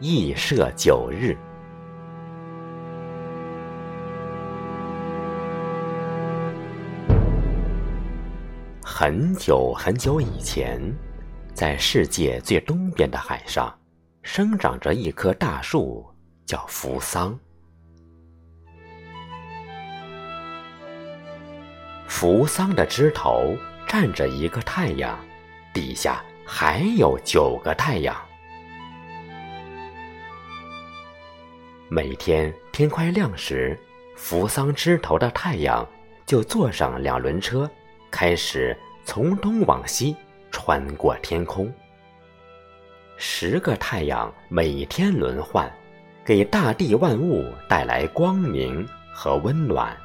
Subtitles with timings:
[0.00, 1.34] 羿射九日。
[8.84, 10.80] 很久很久以前，
[11.54, 13.74] 在世界最东边的海上，
[14.22, 16.04] 生长着一棵大树，
[16.44, 17.38] 叫扶桑。
[22.06, 23.56] 扶桑的枝头
[23.86, 25.18] 站着一个太阳，
[25.72, 28.25] 底下还有九个太阳。
[31.88, 33.78] 每天天快亮时，
[34.16, 35.86] 扶桑枝头的太阳
[36.26, 37.70] 就坐上两轮车，
[38.10, 38.76] 开始。
[39.08, 40.16] 从东往西
[40.50, 41.72] 穿过天空，
[43.16, 45.72] 十个太阳每天轮换，
[46.24, 48.84] 给大地万物带来光明
[49.14, 49.96] 和温暖。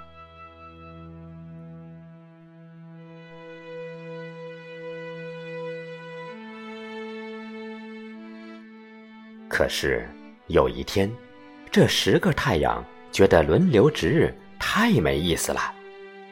[9.50, 10.08] 可是
[10.46, 11.12] 有一天，
[11.72, 15.60] 这十个太阳觉得轮流值日太没意思了，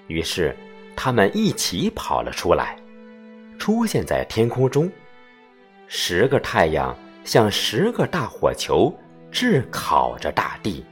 [0.08, 0.56] 于是。
[1.02, 2.78] 他们一起跑了出来，
[3.58, 4.92] 出现在天空中。
[5.88, 8.94] 十个太阳像十个大火球，
[9.32, 10.86] 炙烤着大地。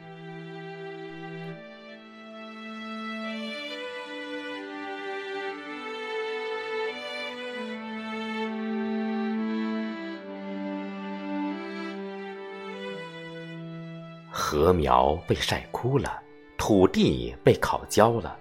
[14.37, 16.21] 禾苗被晒枯了，
[16.59, 18.37] 土地被烤焦了。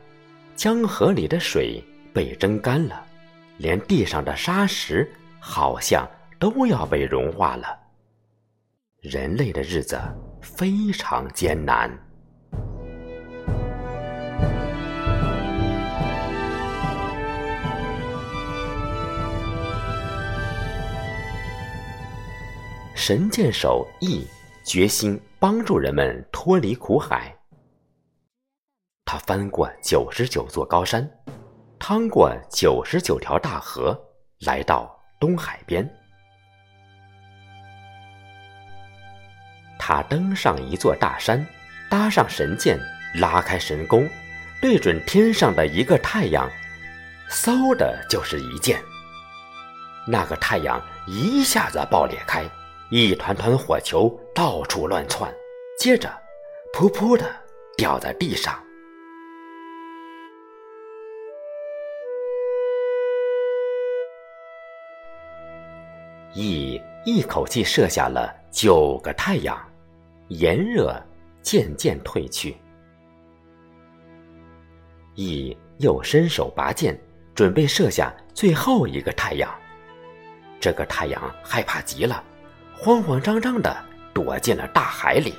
[0.54, 3.02] 江河里的水被蒸干了，
[3.56, 6.06] 连地上的沙石好像
[6.38, 7.66] 都要被融化了。
[9.00, 9.98] 人类的日子
[10.42, 11.90] 非常艰难。
[22.94, 24.26] 神箭手羿
[24.62, 27.34] 决心帮助人们脱离苦海。
[29.04, 31.08] 他翻过九十九座高山，
[31.78, 33.98] 趟过九十九条大河，
[34.40, 35.88] 来到东海边。
[39.78, 41.46] 他登上一座大山，
[41.90, 42.80] 搭上神箭，
[43.16, 44.08] 拉开神弓，
[44.60, 46.50] 对准天上的一个太阳，
[47.30, 48.82] 嗖的就是一箭。
[50.08, 52.44] 那个太阳一下子爆裂开，
[52.88, 55.32] 一团团火球到处乱窜，
[55.76, 56.08] 接着，
[56.72, 57.26] 噗噗的
[57.76, 58.62] 掉在地上。
[66.34, 69.58] 羿一口气射下了九个太阳，
[70.28, 70.94] 炎热
[71.42, 72.56] 渐渐退去。
[75.16, 76.96] 羿又伸手拔剑，
[77.34, 79.52] 准备射下最后一个太阳。
[80.60, 82.22] 这个太阳害怕极了，
[82.78, 83.76] 慌慌张张的
[84.14, 85.34] 躲进了大海里。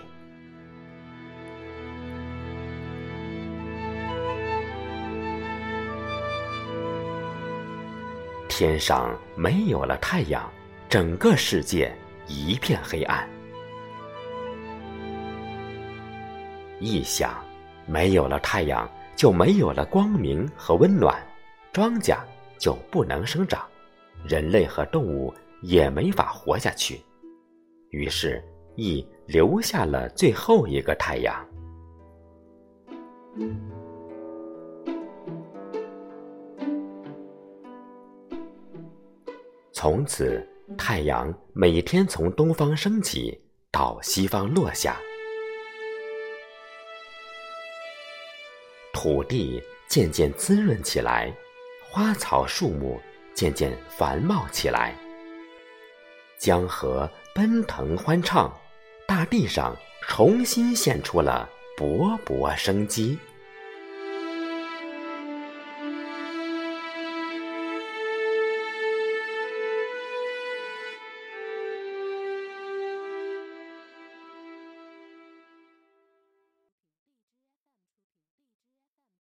[8.50, 10.50] 天上没有了太阳。
[10.90, 11.94] 整个世界
[12.28, 13.28] 一片黑暗。
[16.80, 17.44] 一想，
[17.86, 21.22] 没有了太阳，就没有了光明和温暖，
[21.74, 22.18] 庄稼
[22.58, 23.62] 就不能生长，
[24.24, 27.02] 人类和动物也没法活下去。
[27.98, 28.44] 于是，
[28.76, 31.34] 羿留下了最后一个太阳。
[39.74, 40.48] 从此。
[40.78, 43.42] 太阳每天从东方升起，
[43.72, 44.98] 到西方落下，
[48.94, 51.34] 土地渐渐滋润起来，
[51.90, 53.00] 花草树木
[53.34, 54.94] 渐渐繁茂起来，
[56.38, 58.52] 江河奔腾欢畅，
[59.08, 63.16] 大地上重新现出了勃勃生机。